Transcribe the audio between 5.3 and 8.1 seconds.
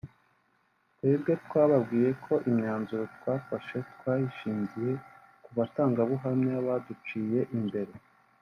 ku batangabuhamya baduciye imbere